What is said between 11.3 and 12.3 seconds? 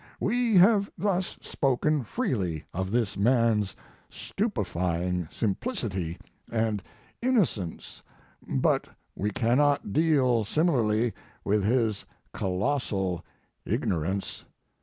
with his